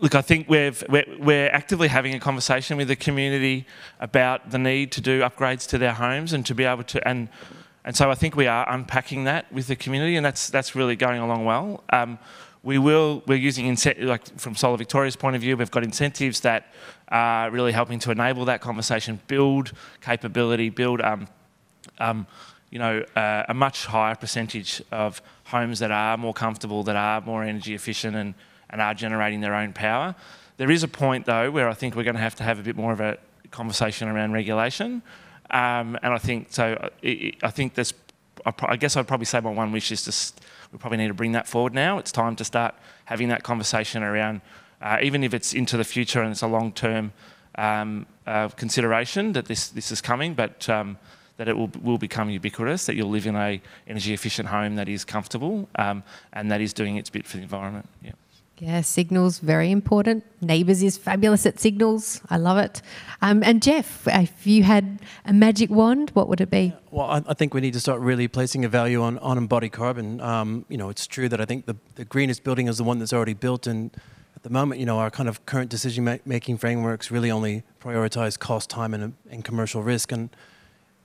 [0.00, 3.66] look, I think we've, we're, we're, actively having a conversation with the community
[4.00, 7.28] about the need to do upgrades to their homes and to be able to, and,
[7.84, 10.96] and so I think we are unpacking that with the community, and that's, that's really
[10.96, 11.84] going along well.
[11.90, 12.18] Um,
[12.62, 16.72] we will, we're using, like from Solar Victoria's point of view, we've got incentives that
[17.08, 21.28] are really helping to enable that conversation, build capability, build, um,
[21.98, 22.26] um,
[22.70, 27.20] you know, uh, a much higher percentage of homes that are more comfortable, that are
[27.20, 28.34] more energy efficient and,
[28.70, 30.14] and are generating their own power.
[30.56, 32.62] There is a point though where I think we're going to have to have a
[32.62, 33.16] bit more of a
[33.50, 35.02] conversation around regulation.
[35.50, 37.94] Um, and I think, so I, I think there's,
[38.44, 40.12] I guess I'd probably say my one wish is to
[40.72, 41.98] we probably need to bring that forward now.
[41.98, 42.74] It's time to start
[43.06, 44.40] having that conversation around,
[44.82, 47.12] uh, even if it's into the future and it's a long-term
[47.56, 50.98] um, uh, consideration that this, this is coming, but um,
[51.38, 54.88] that it will, will become ubiquitous, that you'll live in a energy efficient home that
[54.88, 56.02] is comfortable um,
[56.32, 57.88] and that is doing its bit for the environment.
[58.02, 58.12] Yeah.
[58.60, 60.24] Yeah, signals very important.
[60.42, 62.20] NABERS is fabulous at signals.
[62.28, 62.82] I love it.
[63.22, 66.74] Um, and Jeff, if you had a magic wand, what would it be?
[66.90, 69.72] Well, I, I think we need to start really placing a value on, on embodied
[69.72, 70.20] carbon.
[70.20, 72.98] Um, you know, it's true that I think the, the greenest building is the one
[72.98, 73.96] that's already built, and
[74.34, 77.62] at the moment, you know, our kind of current decision ma- making frameworks really only
[77.80, 80.10] prioritize cost, time, and, and commercial risk.
[80.10, 80.30] And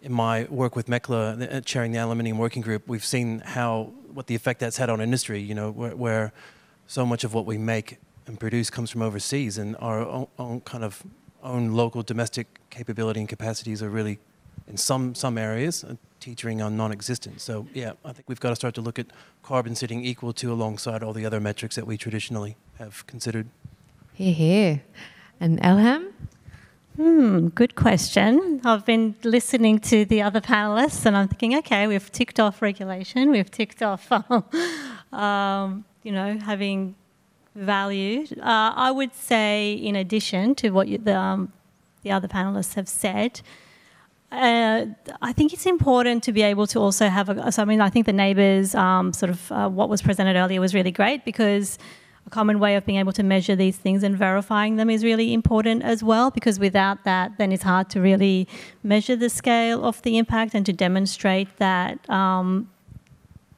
[0.02, 4.28] in my work with MECLA, uh, chairing the aluminium working group, we've seen how what
[4.28, 5.39] the effect that's had on industry.
[5.39, 6.34] You know, where, where
[6.93, 10.62] so much of what we make and produce comes from overseas, and our own, own,
[10.62, 11.03] kind of
[11.41, 14.19] own local domestic capability and capacities are really,
[14.67, 17.41] in some some areas, uh, teetering on non-existent.
[17.41, 19.08] So yeah, I think we've got to start to look at
[19.41, 23.47] carbon sitting equal to alongside all the other metrics that we traditionally have considered.
[24.13, 24.84] Here, here.
[25.39, 26.12] And Elham?
[26.95, 28.62] Hmm, good question.
[28.63, 33.32] I've been listening to the other panelists and I'm thinking, okay, we've ticked off regulation,
[33.32, 34.12] we've ticked off
[35.12, 36.96] um, you know, having
[37.56, 38.26] value.
[38.39, 41.54] Uh, I would say, in addition to what you, the, um,
[42.02, 43.42] the other panelists have said,
[44.32, 44.86] uh,
[45.22, 47.52] I think it's important to be able to also have a.
[47.52, 50.60] So I mean, I think the NABERS um, sort of uh, what was presented earlier
[50.60, 51.78] was really great because
[52.26, 55.34] a common way of being able to measure these things and verifying them is really
[55.34, 56.32] important as well.
[56.32, 58.48] Because without that, then it's hard to really
[58.82, 62.70] measure the scale of the impact and to demonstrate that um,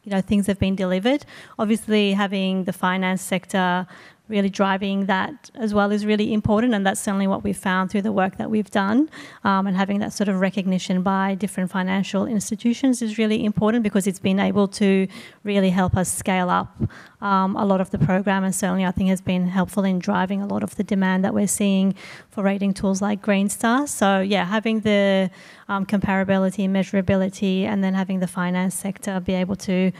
[0.05, 1.25] you know things have been delivered.
[1.59, 3.87] Obviously, having the finance sector
[4.27, 8.01] really driving that as well is really important, and that's certainly what we've found through
[8.01, 9.09] the work that we've done.
[9.43, 14.07] Um, and having that sort of recognition by different financial institutions is really important because
[14.07, 15.07] it's been able to
[15.43, 16.75] really help us scale up
[17.21, 20.41] um, a lot of the program, and certainly I think has been helpful in driving
[20.41, 21.95] a lot of the demand that we're seeing
[22.29, 23.85] for rating tools like Green Star.
[23.87, 25.29] So yeah, having the
[25.67, 29.91] um, comparability, measurability, and then having the finance sector be able to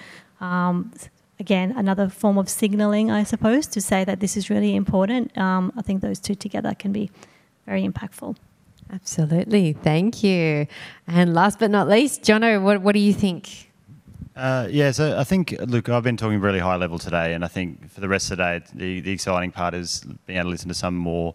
[0.42, 0.92] um,
[1.39, 5.38] again, another form of signaling, I suppose, to say that this is really important.
[5.38, 7.12] Um, I think those two together can be
[7.65, 8.36] very impactful.
[8.91, 9.74] Absolutely.
[9.74, 10.67] Thank you.
[11.08, 13.71] And last but not least, Jono, what, what do you think?
[14.36, 17.48] Uh, yeah, so I think, look, I've been talking really high level today, and I
[17.48, 20.52] think for the rest of the day, the, the exciting part is being able to
[20.52, 21.34] listen to some more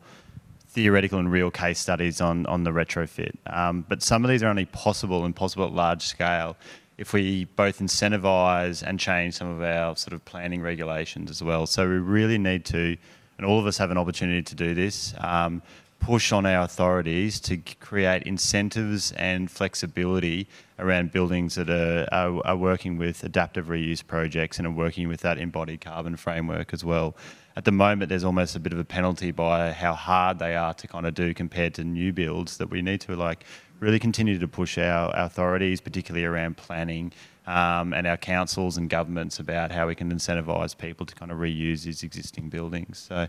[0.69, 3.35] theoretical and real case studies on, on the retrofit.
[3.47, 6.57] Um, but some of these are only possible and possible at large scale
[7.01, 11.67] if we both incentivise and change some of our sort of planning regulations as well.
[11.67, 12.95] So we really need to,
[13.39, 15.63] and all of us have an opportunity to do this, um,
[15.99, 20.47] push on our authorities to create incentives and flexibility
[20.79, 25.21] around buildings that are, are, are, working with adaptive reuse projects and are working with
[25.21, 27.17] that embodied carbon framework as well.
[27.57, 30.75] At the moment, there's almost a bit of a penalty by how hard they are
[30.75, 33.45] to kind of do compared to new builds that we need to like
[33.81, 37.13] really continue to push our, authorities, particularly around planning,
[37.47, 41.39] um, and our councils and governments about how we can incentivise people to kind of
[41.39, 42.99] reuse these existing buildings.
[42.99, 43.29] So I'm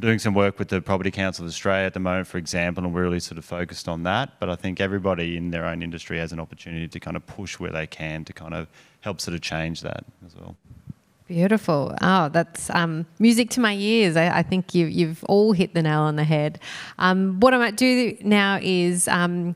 [0.00, 2.92] doing some work with the Property Council of Australia at the moment, for example, and
[2.92, 4.40] we're really sort of focused on that.
[4.40, 7.60] But I think everybody in their own industry has an opportunity to kind of push
[7.60, 8.66] where they can to kind of
[9.02, 10.56] help sort of change that as well.
[11.30, 11.94] Beautiful.
[12.02, 14.16] Oh, that's um, music to my ears.
[14.16, 16.58] I, I think you, you've all hit the nail on the head.
[16.98, 19.54] Um, what I might do now is um,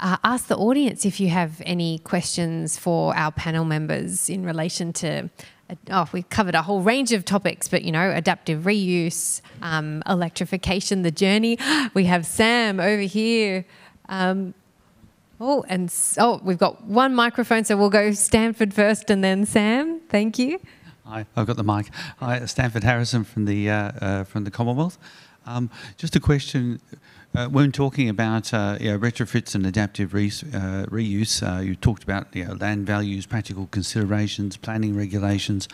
[0.00, 4.92] uh, ask the audience if you have any questions for our panel members in relation
[4.94, 5.30] to.
[5.68, 10.02] Uh, oh, we've covered a whole range of topics, but you know, adaptive reuse, um,
[10.08, 11.58] electrification, the journey.
[11.94, 13.64] We have Sam over here.
[14.08, 14.54] Um,
[15.40, 20.00] oh, and oh, we've got one microphone, so we'll go Stanford first and then Sam.
[20.08, 20.60] Thank you.
[21.04, 21.90] Hi, I've got the mic.
[22.18, 24.98] Hi, Stanford Harrison from the uh, uh, from the Commonwealth.
[25.46, 26.80] Um, just a question.
[27.32, 31.76] Uh, when talking about uh, you know, retrofits and adaptive re- uh, reuse, uh, you
[31.76, 35.68] talked about you know, land values, practical considerations, planning regulations.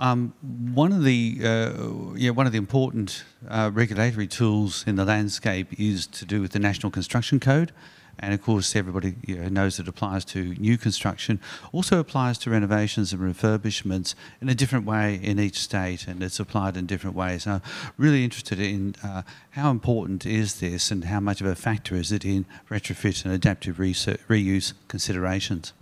[0.00, 0.34] Um,
[0.74, 1.38] one of the
[2.16, 6.58] yeah, one of the important regulatory tools in the landscape is to do with the
[6.58, 7.70] National Construction Code.
[8.18, 11.40] And of course, everybody you know, knows it applies to new construction.
[11.72, 16.38] Also applies to renovations and refurbishments in a different way in each state, and it's
[16.38, 17.46] applied in different ways.
[17.46, 17.62] I'm
[17.96, 22.12] really interested in uh, how important is this, and how much of a factor is
[22.12, 25.72] it in retrofit and adaptive reuse considerations?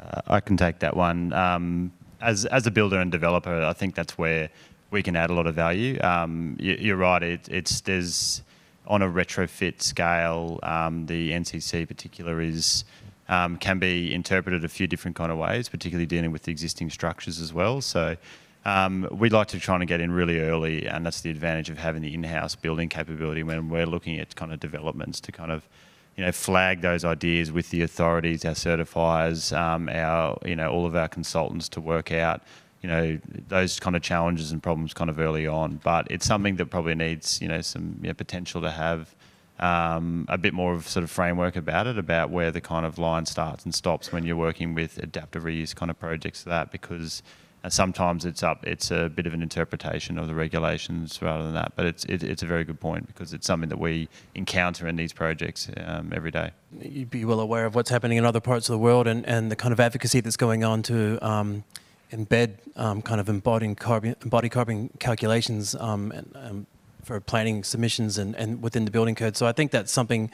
[0.00, 1.32] Uh, I can take that one.
[1.32, 4.50] Um, as as a builder and developer, I think that's where
[4.90, 6.00] we can add a lot of value.
[6.00, 7.22] Um, you, are right.
[7.22, 8.42] It, it's there's
[8.86, 12.84] on a retrofit scale, um, the NCC particular is
[13.28, 17.40] um, can be interpreted a few different kind of ways, particularly dealing with existing structures
[17.40, 17.80] as well.
[17.80, 18.16] So
[18.64, 21.78] um, we'd like to try and get in really early, and that's the advantage of
[21.78, 25.68] having the in-house building capability when we're looking at kind of developments to kind of
[26.16, 30.86] you know flag those ideas with the authorities, our certifiers, um, our you know all
[30.86, 32.42] of our consultants to work out
[32.86, 33.18] you know
[33.48, 35.80] those kind of challenges and problems kind of early on.
[35.82, 39.14] But it's something that probably needs you know some you know, potential to have
[39.58, 42.98] um, a bit more of sort of framework about it, about where the kind of
[42.98, 46.44] line starts and stops when you're working with adaptive reuse kind of projects.
[46.44, 47.24] That because
[47.64, 51.54] uh, sometimes it's up, it's a bit of an interpretation of the regulations rather than
[51.54, 51.72] that.
[51.74, 54.94] But it's it, it's a very good point because it's something that we encounter in
[54.94, 56.52] these projects um, every day.
[56.80, 59.50] You'd be well aware of what's happening in other parts of the world and, and
[59.50, 61.18] the kind of advocacy that's going on to.
[61.26, 61.64] Um,
[62.12, 64.14] embed um, kind of embodied carbon,
[64.50, 66.66] carbon calculations um, and, um,
[67.02, 69.36] for planning submissions and, and within the building code.
[69.36, 70.30] So I think that's something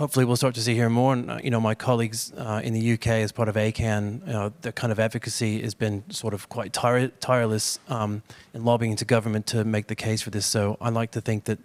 [0.00, 1.12] hopefully we'll start to see here more.
[1.12, 4.32] And, uh, you know, my colleagues uh, in the UK as part of ACAN, you
[4.32, 8.22] know, the kind of advocacy has been sort of quite tire tireless um,
[8.54, 10.46] in lobbying to government to make the case for this.
[10.46, 11.58] So I like to think that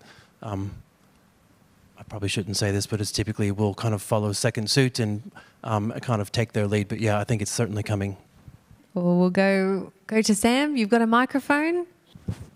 [0.43, 0.71] um,
[1.97, 5.31] I probably shouldn't say this, but it's typically will kind of follow second suit and
[5.63, 6.89] um, kind of take their lead.
[6.89, 8.17] But yeah, I think it's certainly coming.
[8.95, 10.77] Well, we'll go go to Sam.
[10.77, 11.85] You've got a microphone.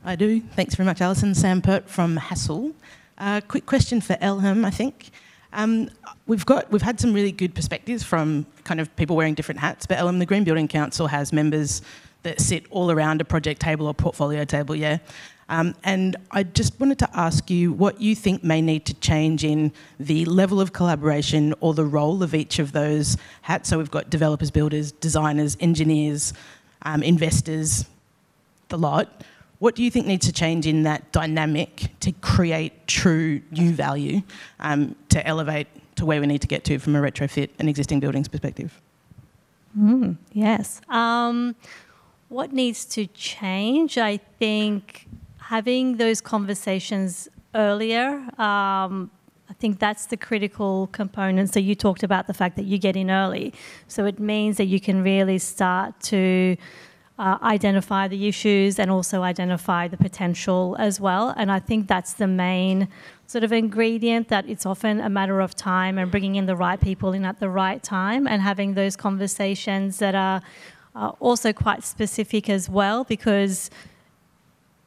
[0.05, 0.39] I do.
[0.39, 1.35] Thanks very much, Alison.
[1.35, 2.73] Sam Pert from Hassell.
[3.17, 5.09] Uh, quick question for Elham, I think.
[5.51, 5.89] Um,
[6.27, 9.85] we've got we've had some really good perspectives from kind of people wearing different hats,
[9.85, 11.81] but Elham, the Green Building Council has members
[12.23, 14.99] that sit all around a project table or portfolio table, yeah.
[15.49, 19.43] Um, and I just wanted to ask you what you think may need to change
[19.43, 23.69] in the level of collaboration or the role of each of those hats.
[23.69, 26.33] So we've got developers, builders, designers, engineers,
[26.83, 27.85] um, investors,
[28.69, 29.23] the lot.
[29.57, 34.21] What do you think needs to change in that dynamic to create true new value
[34.59, 37.99] um, to elevate to where we need to get to from a retrofit and existing
[37.99, 38.79] buildings perspective?
[39.77, 40.79] Mm, yes.
[40.89, 41.55] Um,
[42.29, 43.97] what needs to change?
[43.97, 45.07] I think
[45.49, 48.07] having those conversations earlier.
[48.39, 49.09] Um,
[49.49, 51.51] I think that's the critical component.
[51.51, 53.51] So you talked about the fact that you get in early.
[53.87, 56.55] So it means that you can really start to
[57.17, 61.33] uh, identify the issues and also identify the potential as well.
[61.35, 62.87] And I think that's the main
[63.25, 66.79] sort of ingredient that it's often a matter of time and bringing in the right
[66.79, 70.43] people in at the right time and having those conversations that are
[70.93, 73.71] uh, also quite specific as well because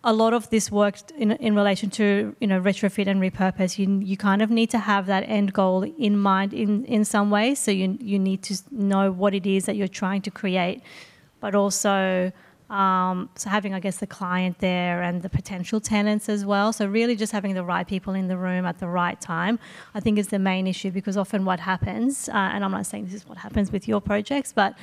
[0.05, 4.01] a lot of this work in, in relation to you know retrofit and repurpose you
[4.01, 7.55] you kind of need to have that end goal in mind in in some way.
[7.55, 10.83] So you you need to know what it is that you're trying to create
[11.41, 12.33] but also
[12.71, 16.73] um, so having I guess the client there and the potential tenants as well.
[16.73, 19.59] So really just having the right people in the room at the right time
[19.95, 23.05] I think is the main issue because often what happens uh, and I'm not saying
[23.05, 24.75] this is what happens with your projects but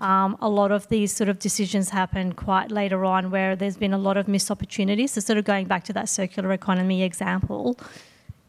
[0.00, 3.92] um, a lot of these sort of decisions happen quite later on where there's been
[3.92, 5.12] a lot of missed opportunities.
[5.12, 7.78] So, sort of going back to that circular economy example,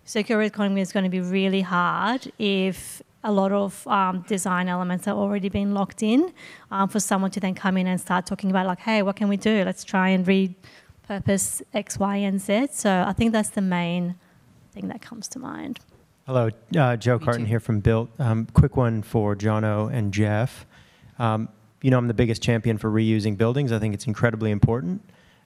[0.04, 5.06] circular economy is going to be really hard if a lot of um, design elements
[5.06, 6.32] have already been locked in
[6.72, 9.28] um, for someone to then come in and start talking about like, hey, what can
[9.28, 9.64] we do?
[9.66, 12.68] Let's try and repurpose X, Y, and Z.
[12.72, 14.16] So I think that's the main
[14.72, 15.80] thing that comes to mind.
[16.26, 17.48] Hello, uh, Joe Me Carton too.
[17.48, 18.10] here from Built.
[18.20, 20.66] Um, quick one for Jono and Jeff.
[21.20, 21.50] Um,
[21.82, 23.72] you know, I'm the biggest champion for reusing buildings.
[23.72, 25.02] I think it's incredibly important.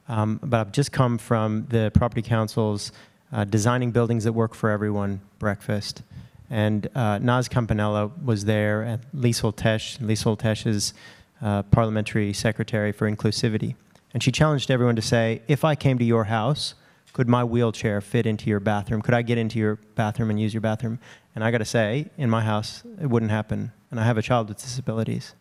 [0.08, 2.92] Um, but I've just come from the Property Council's
[3.32, 6.04] uh, Designing Buildings That Work for Everyone breakfast.
[6.50, 10.00] And uh, Nas Campanella was there, and Liesl Tesch.
[10.00, 10.94] Liesl Tesch
[11.42, 13.76] uh, Parliamentary Secretary for Inclusivity.
[14.14, 16.76] And she challenged everyone to say, if I came to your house,
[17.14, 19.02] could my wheelchair fit into your bathroom?
[19.02, 21.00] Could I get into your bathroom and use your bathroom?
[21.36, 23.72] And I got to say, in my house, it wouldn't happen.
[23.90, 25.34] And I have a child with disabilities.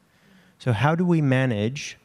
[0.60, 1.96] So, how do we manage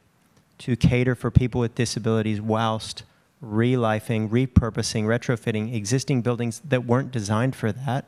[0.59, 3.03] to cater for people with disabilities whilst
[3.43, 8.05] relifing, repurposing, retrofitting existing buildings that weren't designed for that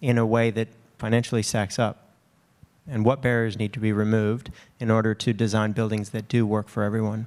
[0.00, 2.08] in a way that financially stacks up?
[2.88, 4.50] And what barriers need to be removed
[4.80, 7.26] in order to design buildings that do work for everyone?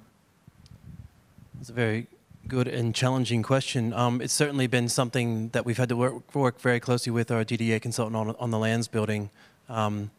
[1.62, 2.08] It's a very
[2.48, 3.94] good and challenging question.
[3.94, 7.46] Um, it's certainly been something that we've had to work, work very closely with our
[7.46, 9.30] DDA consultant on, on the lands building.
[9.68, 10.10] Um,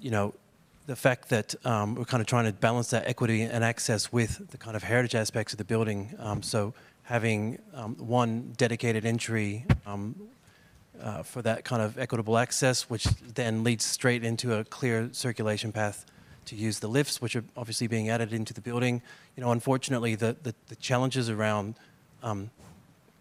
[0.00, 0.34] you know,
[0.88, 4.50] the fact that um, we're kind of trying to balance that equity and access with
[4.50, 6.14] the kind of heritage aspects of the building.
[6.18, 6.72] Um, so
[7.02, 10.14] having um, one dedicated entry um,
[11.02, 15.72] uh, for that kind of equitable access, which then leads straight into a clear circulation
[15.72, 16.06] path
[16.46, 19.02] to use the lifts, which are obviously being added into the building.
[19.36, 21.74] You know, unfortunately, the, the, the challenges around
[22.22, 22.50] um,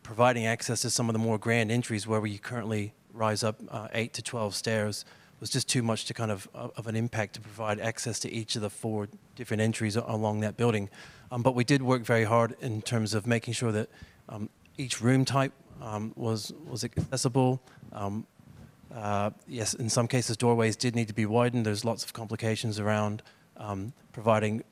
[0.03, 3.89] providing access to some of the more grand entries where we currently rise up uh,
[3.91, 5.03] 8 to 12 stairs
[5.39, 8.55] was just too much to kind of of an impact to provide access to each
[8.55, 10.89] of the four different entries along that building.
[11.31, 13.89] Um, but we did work very hard in terms of making sure that
[14.29, 17.61] um, each room type um, was was accessible.
[17.93, 18.25] Um,
[18.93, 21.65] uh, yes, in some cases, doorways did need to be widened.
[21.65, 23.21] There's lots of complications around
[23.57, 24.63] um, providing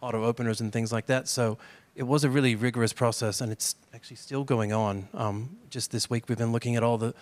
[0.00, 1.28] auto openers and things like that.
[1.28, 1.58] So
[1.94, 5.08] it was a really rigorous process, and it's actually still going on.
[5.14, 7.14] Um, just this week, we've been looking at all the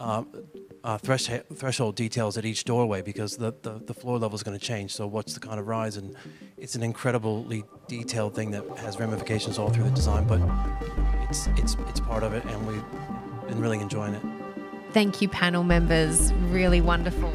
[0.00, 0.22] uh,
[0.84, 4.58] uh, thresh- threshold details at each doorway because the, the, the floor level is going
[4.58, 4.94] to change.
[4.94, 5.96] So what's the kind of rise?
[5.96, 6.14] And
[6.56, 10.40] it's an incredibly detailed thing that has ramifications all through the design, but
[11.28, 12.84] it's, it's, it's part of it, and we've
[13.48, 14.22] been really enjoying it.
[14.92, 16.32] Thank you, panel members.
[16.50, 17.32] Really wonderful.